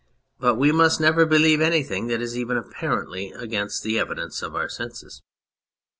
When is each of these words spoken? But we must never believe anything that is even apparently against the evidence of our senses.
But 0.39 0.55
we 0.55 0.71
must 0.71 0.99
never 0.99 1.27
believe 1.27 1.61
anything 1.61 2.07
that 2.07 2.21
is 2.23 2.35
even 2.35 2.57
apparently 2.57 3.31
against 3.33 3.83
the 3.83 3.99
evidence 3.99 4.41
of 4.41 4.55
our 4.55 4.67
senses. 4.67 5.21